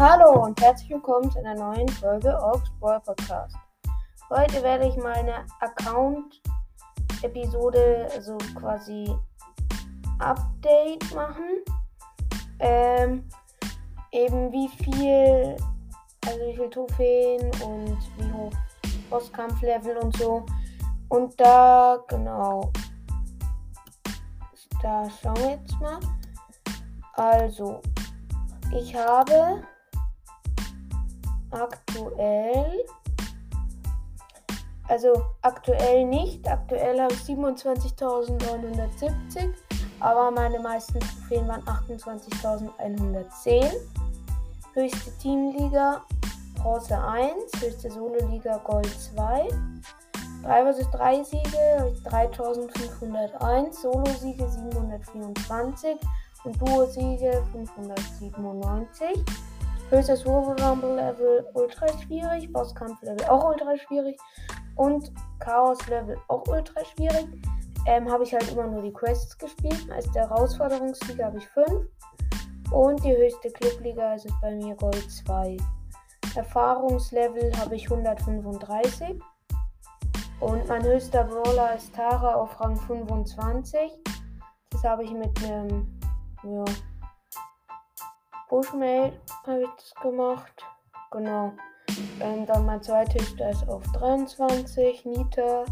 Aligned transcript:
Hallo 0.00 0.46
und 0.46 0.58
herzlich 0.62 0.88
willkommen 0.88 1.30
zu 1.30 1.40
einer 1.40 1.56
neuen 1.56 1.86
Folge 1.90 2.34
Orks 2.40 2.70
Podcast. 2.80 3.54
Heute 4.30 4.62
werde 4.62 4.88
ich 4.88 4.96
meine 4.96 5.44
Account-Episode, 5.60 8.08
also 8.10 8.38
quasi 8.58 9.14
Update 10.18 11.14
machen. 11.14 11.62
Ähm, 12.60 13.28
eben 14.10 14.50
wie 14.50 14.68
viel, 14.68 15.54
also 16.26 16.40
wie 16.46 16.56
viel 16.56 16.70
Trophäen 16.70 17.50
und 17.62 17.98
wie 18.16 18.32
hoch 18.32 18.52
Bosskampflevel 19.10 19.98
und 19.98 20.16
so. 20.16 20.46
Und 21.10 21.38
da, 21.38 21.98
genau, 22.08 22.72
da 24.80 25.10
schauen 25.10 25.36
wir 25.36 25.50
jetzt 25.50 25.78
mal. 25.78 26.00
Also, 27.12 27.82
ich 28.72 28.94
habe 28.94 29.62
aktuell, 31.50 32.84
also 34.88 35.24
aktuell 35.42 36.04
nicht, 36.04 36.48
aktuell 36.48 37.00
habe 37.00 37.14
ich 37.14 37.20
27.970, 37.20 39.52
aber 40.00 40.30
meine 40.30 40.60
meisten 40.60 41.00
Trophäen 41.00 41.48
waren 41.48 41.62
28.110. 41.62 43.72
Höchste 44.72 45.10
Teamliga 45.18 46.04
Bronze 46.62 46.96
1, 46.96 47.60
höchste 47.60 47.90
Solo-Liga 47.90 48.58
Gold 48.58 48.88
2. 48.88 49.48
3 50.42 50.72
vs 50.72 50.90
3 50.90 51.24
Siege 51.24 51.92
3501, 52.04 53.82
Solo-Siege 53.82 54.48
724 54.48 55.96
und 56.44 56.60
Duo-Siege 56.60 57.42
597. 57.52 59.24
Höchstes 59.90 60.24
Rumble-Level 60.24 61.46
ultra 61.54 61.86
schwierig, 61.98 62.52
Bosskampf-Level 62.52 63.26
auch 63.26 63.44
ultra 63.44 63.76
schwierig 63.76 64.16
und 64.76 65.12
Chaos-Level 65.40 66.16
auch 66.28 66.46
ultra 66.46 66.84
schwierig. 66.84 67.26
Ähm, 67.86 68.10
habe 68.10 68.24
ich 68.24 68.32
halt 68.32 68.50
immer 68.52 68.66
nur 68.66 68.82
die 68.82 68.92
Quests 68.92 69.36
gespielt. 69.36 69.90
Als 69.92 70.10
der 70.12 70.28
Herausforderungssieger 70.28 71.24
habe 71.24 71.38
ich 71.38 71.48
5. 71.48 71.68
Und 72.70 73.02
die 73.04 73.16
höchste 73.16 73.50
Clubliga 73.50 74.14
ist 74.14 74.28
bei 74.40 74.54
mir 74.54 74.76
Gold 74.76 75.10
2. 75.10 75.56
Erfahrungslevel 76.36 77.50
habe 77.58 77.74
ich 77.74 77.90
135. 77.90 79.20
Und 80.38 80.68
mein 80.68 80.84
höchster 80.84 81.24
Brawler 81.24 81.74
ist 81.74 81.94
Tara 81.94 82.34
auf 82.34 82.60
Rang 82.60 82.76
25. 82.76 83.90
Das 84.70 84.84
habe 84.84 85.04
ich 85.04 85.10
mit 85.10 85.36
einem 85.42 86.00
ja, 86.44 86.64
Bushmate 88.50 89.12
habe 89.46 89.62
ich 89.62 89.68
das 89.76 89.94
gemacht. 90.02 90.64
Genau. 91.12 91.52
Ähm, 92.20 92.44
dann 92.46 92.66
mein 92.66 92.82
zweithöchster 92.82 93.50
ist 93.50 93.66
auf 93.68 93.82
23. 93.92 95.04
Nita 95.06 95.64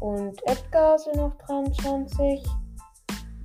und 0.00 0.40
Edgar 0.46 0.98
sind 0.98 1.18
auf 1.18 1.32
23. 1.46 2.46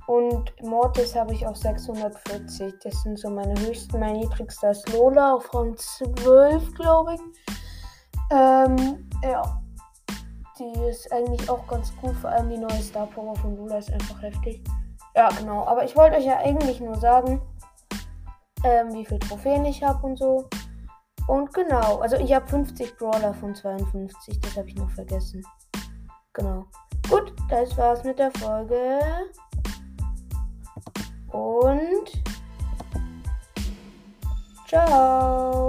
Und 0.06 0.52
Mortis 0.62 1.16
habe 1.16 1.32
ich 1.32 1.46
auf 1.46 1.56
640. 1.56 2.74
Das 2.82 3.02
sind 3.02 3.18
so 3.18 3.30
meine 3.30 3.58
höchsten. 3.60 3.98
Mein 3.98 4.16
niedrigster 4.16 4.72
ist 4.72 4.92
Lola 4.92 5.34
auf 5.34 5.52
Rang 5.54 5.74
12, 5.76 6.74
glaube 6.74 7.14
ich. 7.14 7.20
Ähm, 8.30 9.08
ja. 9.22 9.60
Die 10.58 10.80
ist 10.88 11.10
eigentlich 11.12 11.48
auch 11.48 11.66
ganz 11.66 11.96
gut. 11.96 12.14
Vor 12.16 12.30
allem 12.30 12.50
die 12.50 12.58
neue 12.58 12.82
Star 12.82 13.06
Power 13.06 13.34
von 13.36 13.56
Lola 13.56 13.78
ist 13.78 13.90
einfach 13.90 14.20
heftig. 14.22 14.62
Ja, 15.16 15.28
genau. 15.30 15.64
Aber 15.66 15.84
ich 15.84 15.96
wollte 15.96 16.16
euch 16.16 16.26
ja 16.26 16.38
eigentlich 16.38 16.80
nur 16.80 16.96
sagen, 16.96 17.40
ähm, 18.64 18.92
wie 18.92 19.04
viele 19.04 19.20
Trophäen 19.20 19.64
ich 19.64 19.82
habe 19.82 20.06
und 20.06 20.18
so. 20.18 20.48
Und 21.26 21.54
genau, 21.54 21.98
also 21.98 22.16
ich 22.16 22.34
habe 22.34 22.46
50 22.46 22.96
Brawler 22.98 23.32
von 23.34 23.54
52, 23.54 24.40
das 24.40 24.56
habe 24.56 24.68
ich 24.68 24.76
noch 24.76 24.90
vergessen. 24.90 25.44
Genau. 26.32 26.66
Gut, 27.08 27.32
das 27.48 27.76
war's 27.76 28.02
mit 28.04 28.18
der 28.18 28.30
Folge. 28.32 29.00
Und 31.30 32.22
ciao. 34.66 35.63